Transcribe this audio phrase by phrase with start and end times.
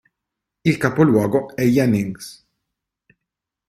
[0.63, 2.43] Il capoluogo è Jennings.